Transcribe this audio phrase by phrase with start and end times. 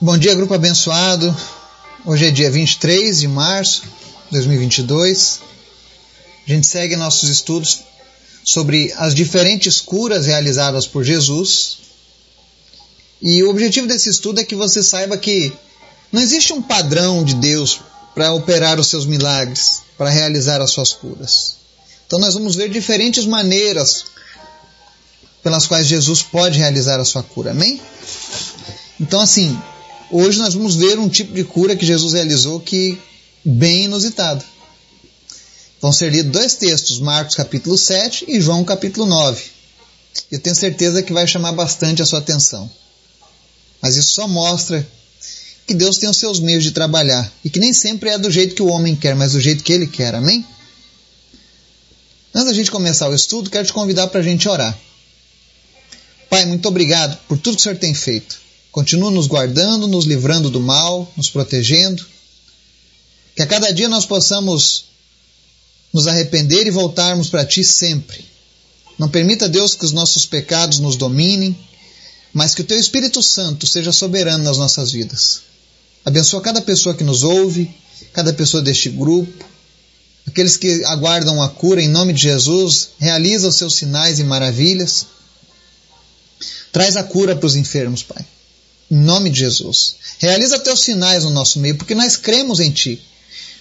[0.00, 1.36] Bom dia, grupo abençoado.
[2.06, 5.40] Hoje é dia 23 de março de 2022.
[6.46, 7.80] A gente segue nossos estudos
[8.44, 11.78] sobre as diferentes curas realizadas por Jesus.
[13.20, 15.52] E o objetivo desse estudo é que você saiba que
[16.12, 17.80] não existe um padrão de Deus
[18.14, 21.56] para operar os seus milagres, para realizar as suas curas.
[22.06, 24.04] Então nós vamos ver diferentes maneiras
[25.42, 27.50] pelas quais Jesus pode realizar a sua cura.
[27.50, 27.82] Amém?
[29.00, 29.60] Então assim,
[30.10, 32.98] Hoje nós vamos ver um tipo de cura que Jesus realizou que
[33.44, 34.42] bem inusitado.
[35.80, 39.42] Vão ser lidos dois textos, Marcos capítulo 7 e João capítulo 9.
[40.32, 42.70] Eu tenho certeza que vai chamar bastante a sua atenção.
[43.82, 44.86] Mas isso só mostra
[45.66, 48.54] que Deus tem os seus meios de trabalhar e que nem sempre é do jeito
[48.54, 50.14] que o homem quer, mas do jeito que ele quer.
[50.14, 50.44] Amém?
[52.34, 54.76] Antes da gente começar o estudo, quero te convidar para a gente orar.
[56.30, 58.47] Pai, muito obrigado por tudo que o Senhor tem feito.
[58.78, 62.06] Continua nos guardando, nos livrando do mal, nos protegendo.
[63.34, 64.84] Que a cada dia nós possamos
[65.92, 68.24] nos arrepender e voltarmos para Ti sempre.
[68.96, 71.58] Não permita, Deus, que os nossos pecados nos dominem,
[72.32, 75.40] mas que o Teu Espírito Santo seja soberano nas nossas vidas.
[76.04, 77.68] Abençoa cada pessoa que nos ouve,
[78.12, 79.44] cada pessoa deste grupo,
[80.24, 85.04] aqueles que aguardam a cura em nome de Jesus, realiza os seus sinais e maravilhas.
[86.70, 88.24] Traz a cura para os enfermos, Pai.
[88.90, 89.96] Em nome de Jesus.
[90.18, 93.02] Realiza teus sinais no nosso meio, porque nós cremos em Ti.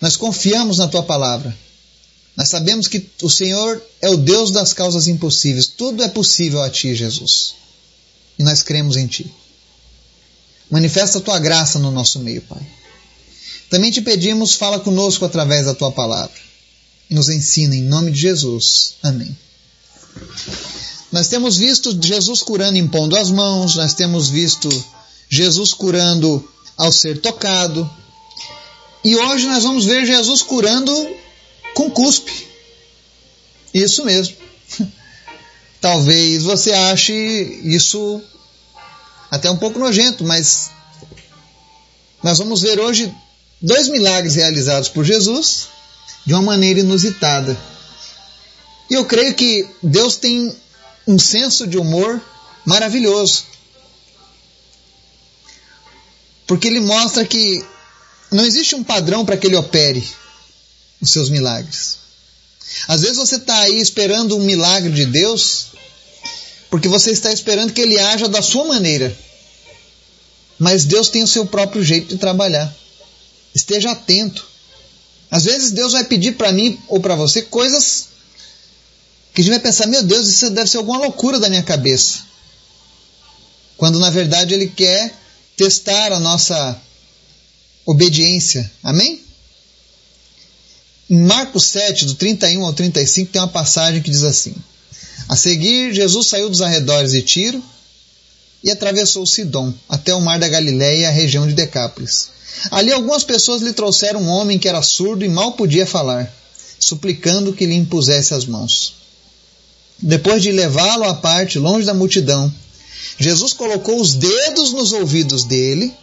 [0.00, 1.56] Nós confiamos na Tua palavra.
[2.36, 5.66] Nós sabemos que o Senhor é o Deus das causas impossíveis.
[5.66, 7.54] Tudo é possível a Ti, Jesus.
[8.38, 9.28] E nós cremos em Ti.
[10.70, 12.64] Manifesta a Tua graça no nosso meio, Pai.
[13.68, 16.36] Também te pedimos, fala conosco através da Tua palavra.
[17.10, 18.94] Nos ensina em nome de Jesus.
[19.02, 19.36] Amém.
[21.10, 24.68] Nós temos visto Jesus curando impondo as mãos, nós temos visto
[25.38, 27.88] Jesus curando ao ser tocado.
[29.04, 30.92] E hoje nós vamos ver Jesus curando
[31.74, 32.48] com cuspe.
[33.72, 34.36] Isso mesmo.
[35.80, 37.14] Talvez você ache
[37.62, 38.20] isso
[39.30, 40.72] até um pouco nojento, mas
[42.20, 43.14] nós vamos ver hoje
[43.62, 45.68] dois milagres realizados por Jesus
[46.26, 47.56] de uma maneira inusitada.
[48.90, 50.52] E eu creio que Deus tem
[51.06, 52.20] um senso de humor
[52.64, 53.44] maravilhoso.
[56.48, 57.62] Porque ele mostra que
[58.32, 60.02] não existe um padrão para que ele opere
[61.00, 61.98] os seus milagres.
[62.88, 65.66] Às vezes você está aí esperando um milagre de Deus,
[66.70, 69.16] porque você está esperando que ele haja da sua maneira.
[70.58, 72.74] Mas Deus tem o seu próprio jeito de trabalhar.
[73.54, 74.46] Esteja atento.
[75.30, 78.08] Às vezes Deus vai pedir para mim ou para você coisas
[79.34, 82.20] que a gente vai pensar: meu Deus, isso deve ser alguma loucura da minha cabeça.
[83.76, 85.14] Quando na verdade Ele quer
[85.58, 86.80] testar a nossa
[87.84, 88.70] obediência.
[88.82, 89.20] Amém?
[91.10, 94.54] Em Marcos 7, do 31 ao 35, tem uma passagem que diz assim:
[95.28, 97.62] A seguir, Jesus saiu dos arredores de Tiro
[98.62, 102.30] e atravessou Sidom, até o mar da Galiléia e a região de Decápolis.
[102.70, 106.32] Ali algumas pessoas lhe trouxeram um homem que era surdo e mal podia falar,
[106.78, 108.94] suplicando que lhe impusesse as mãos.
[110.00, 112.52] Depois de levá-lo à parte, longe da multidão,
[113.18, 115.94] Jesus colocou os dedos nos ouvidos dele,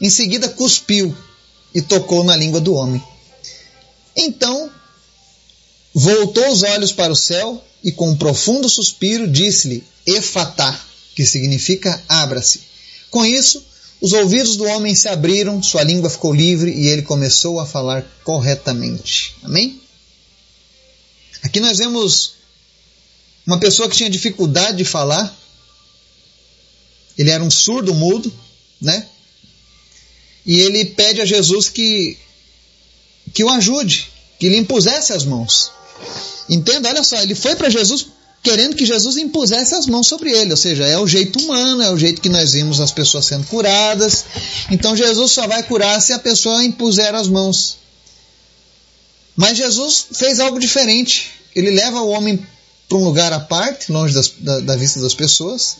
[0.00, 1.16] em seguida cuspiu
[1.74, 3.02] e tocou na língua do homem.
[4.16, 4.70] Então
[5.94, 10.78] voltou os olhos para o céu e, com um profundo suspiro, disse-lhe: Efatá,
[11.14, 12.62] que significa abra-se.
[13.10, 13.64] Com isso,
[14.00, 18.06] os ouvidos do homem se abriram, sua língua ficou livre e ele começou a falar
[18.24, 19.34] corretamente.
[19.42, 19.80] Amém?
[21.42, 22.34] Aqui nós vemos
[23.46, 25.36] uma pessoa que tinha dificuldade de falar,
[27.20, 28.32] ele era um surdo mudo,
[28.80, 29.06] né?
[30.46, 32.16] E ele pede a Jesus que,
[33.34, 34.08] que o ajude,
[34.38, 35.70] que lhe impusesse as mãos.
[36.48, 38.06] Entenda, olha só, ele foi para Jesus
[38.42, 41.90] querendo que Jesus impusesse as mãos sobre ele, ou seja, é o jeito humano, é
[41.90, 44.24] o jeito que nós vimos as pessoas sendo curadas.
[44.70, 47.76] Então Jesus só vai curar se a pessoa impuser as mãos.
[49.36, 51.32] Mas Jesus fez algo diferente.
[51.54, 52.42] Ele leva o homem
[52.88, 55.76] para um lugar à parte, longe das, da, da vista das pessoas,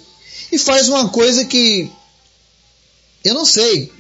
[0.50, 1.90] e faz uma coisa que
[3.24, 3.92] eu não sei.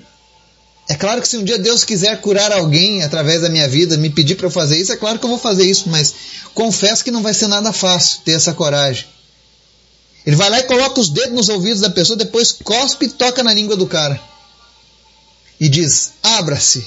[0.88, 4.10] É claro que se um dia Deus quiser curar alguém através da minha vida, me
[4.10, 6.12] pedir para eu fazer isso, é claro que eu vou fazer isso, mas
[6.52, 9.06] confesso que não vai ser nada fácil ter essa coragem.
[10.26, 13.42] Ele vai lá e coloca os dedos nos ouvidos da pessoa, depois cospe e toca
[13.42, 14.20] na língua do cara.
[15.60, 16.84] E diz: abra-se.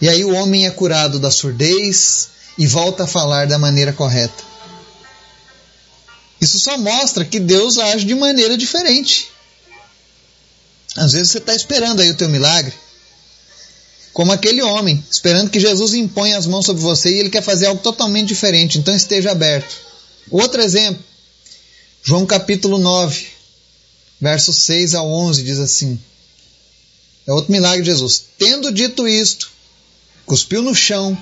[0.00, 4.49] E aí o homem é curado da surdez e volta a falar da maneira correta.
[6.40, 9.28] Isso só mostra que Deus age de maneira diferente.
[10.96, 12.72] Às vezes você está esperando aí o teu milagre,
[14.12, 17.66] como aquele homem, esperando que Jesus imponha as mãos sobre você e ele quer fazer
[17.66, 19.76] algo totalmente diferente, então esteja aberto.
[20.30, 21.02] Outro exemplo,
[22.02, 23.26] João capítulo 9,
[24.20, 26.00] versos 6 ao 11 diz assim:
[27.26, 28.24] É outro milagre de Jesus.
[28.38, 29.50] Tendo dito isto,
[30.26, 31.16] cuspiu no chão,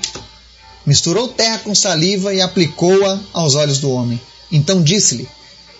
[0.87, 4.20] misturou terra com saliva e aplicou-a aos olhos do homem.
[4.50, 5.28] Então disse-lhe: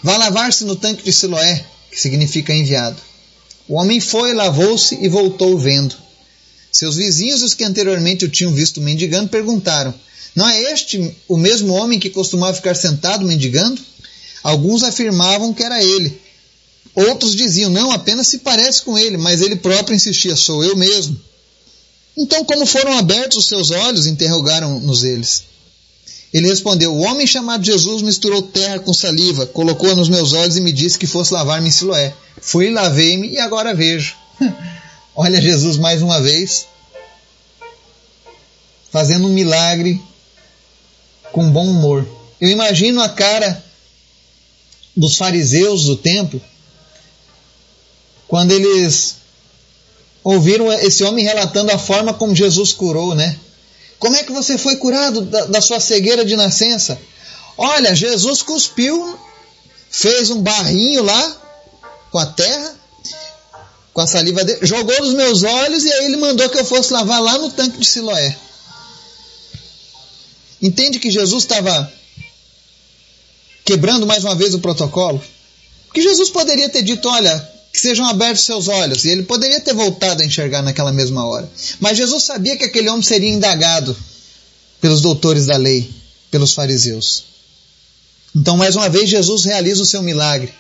[0.03, 3.01] Vá lavar-se no tanque de Siloé, que significa enviado.
[3.69, 5.95] O homem foi, lavou-se e voltou vendo.
[6.71, 9.93] Seus vizinhos, os que anteriormente o tinham visto mendigando, perguntaram:
[10.35, 13.81] Não é este o mesmo homem que costumava ficar sentado mendigando?
[14.43, 16.21] Alguns afirmavam que era ele.
[16.95, 21.19] Outros diziam: Não, apenas se parece com ele, mas ele próprio insistia: Sou eu mesmo.
[22.17, 24.07] Então, como foram abertos os seus olhos?
[24.07, 25.45] interrogaram-nos eles.
[26.33, 30.61] Ele respondeu: O homem chamado Jesus misturou terra com saliva, colocou-a nos meus olhos e
[30.61, 32.15] me disse que fosse lavar-me em Siloé.
[32.41, 34.15] Fui, lavei-me e agora vejo.
[35.17, 36.67] Olha Jesus mais uma vez,
[38.91, 40.01] fazendo um milagre
[41.33, 42.07] com bom humor.
[42.41, 43.65] Eu imagino a cara
[44.97, 46.41] dos fariseus do templo
[48.29, 49.17] quando eles
[50.23, 53.39] ouviram esse homem relatando a forma como Jesus curou, né?
[53.99, 56.99] Como é que você foi curado da, da sua cegueira de nascença?
[57.57, 59.19] Olha, Jesus cuspiu,
[59.91, 61.37] fez um barrinho lá
[62.11, 62.75] com a terra,
[63.93, 66.93] com a saliva dele, jogou nos meus olhos e aí ele mandou que eu fosse
[66.93, 68.37] lavar lá no tanque de Siloé.
[70.63, 71.93] Entende que Jesus estava
[73.65, 75.23] quebrando mais uma vez o protocolo?
[75.93, 79.05] Que Jesus poderia ter dito: olha, que sejam abertos seus olhos.
[79.05, 81.51] E ele poderia ter voltado a enxergar naquela mesma hora.
[81.81, 83.97] Mas Jesus sabia que aquele homem seria indagado
[84.81, 85.91] pelos doutores da lei,
[86.31, 87.25] pelos fariseus.
[88.35, 90.53] Então, mais uma vez, Jesus realiza o seu milagre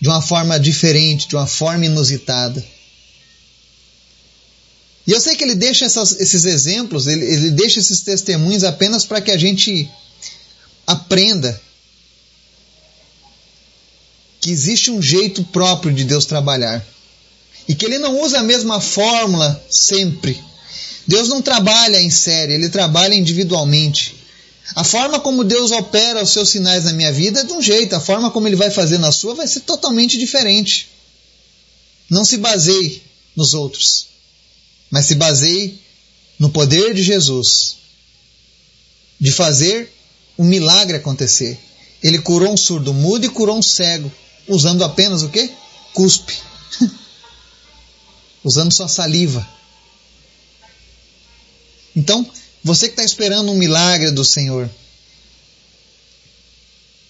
[0.00, 2.64] de uma forma diferente, de uma forma inusitada.
[5.06, 9.04] E eu sei que ele deixa essas, esses exemplos, ele, ele deixa esses testemunhos apenas
[9.04, 9.90] para que a gente
[10.86, 11.60] aprenda
[14.42, 16.84] que existe um jeito próprio de Deus trabalhar
[17.68, 20.38] e que ele não usa a mesma fórmula sempre.
[21.06, 24.16] Deus não trabalha em série, ele trabalha individualmente.
[24.74, 27.94] A forma como Deus opera os seus sinais na minha vida é de um jeito,
[27.94, 30.88] a forma como ele vai fazer na sua vai ser totalmente diferente.
[32.10, 33.00] Não se baseie
[33.36, 34.08] nos outros,
[34.90, 35.78] mas se baseie
[36.36, 37.76] no poder de Jesus
[39.20, 39.88] de fazer
[40.36, 41.56] um milagre acontecer.
[42.02, 44.10] Ele curou um surdo mudo e curou um cego
[44.48, 45.50] usando apenas o que?
[45.92, 46.36] Cuspe.
[48.44, 49.46] usando sua saliva.
[51.94, 52.28] Então,
[52.64, 54.70] você que está esperando um milagre do Senhor,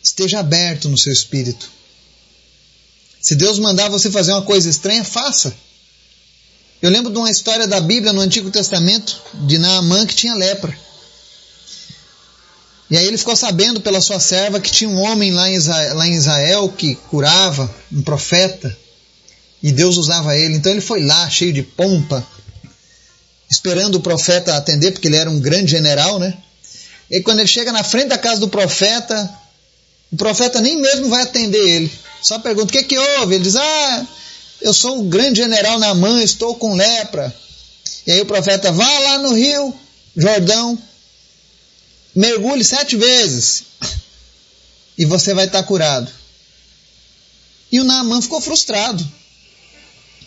[0.02, 1.70] esteja aberto no seu espírito.
[3.20, 5.54] Se Deus mandar você fazer uma coisa estranha, faça.
[6.80, 10.76] Eu lembro de uma história da Bíblia no Antigo Testamento de Naamã que tinha lepra.
[12.92, 15.96] E aí ele ficou sabendo pela sua serva que tinha um homem lá em, Israel,
[15.96, 18.76] lá em Israel que curava, um profeta,
[19.62, 20.56] e Deus usava ele.
[20.56, 22.22] Então ele foi lá, cheio de pompa,
[23.50, 26.36] esperando o profeta atender, porque ele era um grande general, né?
[27.10, 29.38] E quando ele chega na frente da casa do profeta,
[30.12, 31.92] o profeta nem mesmo vai atender ele.
[32.20, 33.36] Só pergunta: o que, que houve?
[33.36, 34.06] Ele diz: Ah,
[34.60, 37.34] eu sou o grande general na mão, estou com lepra.
[38.06, 39.74] E aí o profeta: Vá lá no rio
[40.14, 40.78] Jordão,
[42.14, 43.64] mergulhe sete vezes
[44.96, 46.10] e você vai estar curado.
[47.70, 49.06] E o Naamã ficou frustrado.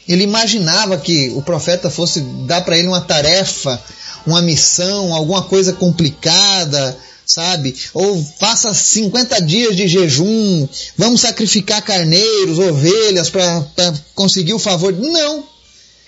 [0.07, 3.81] Ele imaginava que o profeta fosse dar para ele uma tarefa,
[4.25, 7.75] uma missão, alguma coisa complicada, sabe?
[7.93, 13.65] Ou faça 50 dias de jejum, vamos sacrificar carneiros, ovelhas para
[14.13, 14.93] conseguir o favor.
[14.93, 15.43] Não!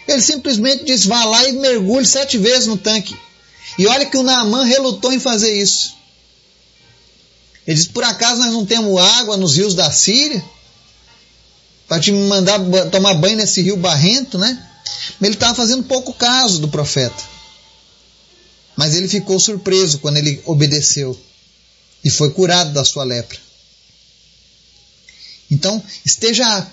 [0.08, 3.16] Ele simplesmente disse: vá lá e mergulhe sete vezes no tanque.
[3.78, 5.96] E olha que o Naamã relutou em fazer isso.
[7.66, 10.44] Ele disse: Por acaso nós não temos água nos rios da Síria?
[11.88, 12.60] Para te mandar
[12.92, 14.68] tomar banho nesse rio barrento, né?
[15.22, 17.24] Ele estava fazendo pouco caso do profeta.
[18.76, 21.20] Mas ele ficou surpreso quando ele obedeceu
[22.04, 23.38] e foi curado da sua lepra.
[25.50, 26.68] Então, esteja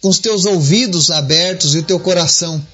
[0.00, 2.64] com os teus ouvidos abertos e o teu coração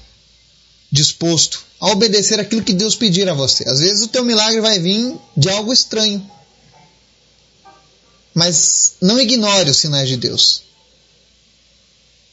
[0.91, 3.67] disposto a obedecer aquilo que Deus pedir a você.
[3.67, 6.25] Às vezes o teu milagre vai vir de algo estranho.
[8.33, 10.63] Mas não ignore os sinais de Deus.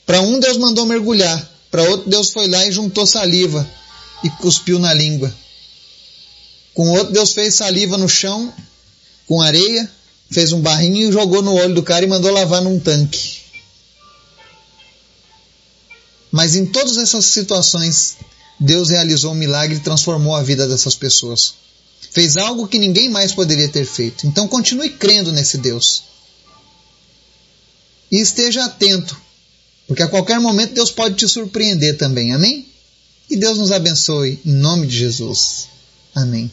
[0.06, 3.68] Para um Deus mandou mergulhar, para outro Deus foi lá e juntou saliva
[4.22, 5.34] e cuspiu na língua.
[6.74, 8.52] Com outro Deus fez saliva no chão
[9.26, 9.90] com areia,
[10.30, 13.42] fez um barrinho e jogou no olho do cara e mandou lavar num tanque.
[16.30, 18.16] Mas em todas essas situações,
[18.58, 21.54] Deus realizou um milagre e transformou a vida dessas pessoas.
[22.10, 24.26] Fez algo que ninguém mais poderia ter feito.
[24.26, 26.04] Então continue crendo nesse Deus.
[28.10, 29.16] E esteja atento,
[29.88, 32.32] porque a qualquer momento Deus pode te surpreender também.
[32.32, 32.66] Amém?
[33.28, 35.66] E Deus nos abençoe em nome de Jesus.
[36.14, 36.50] Amém.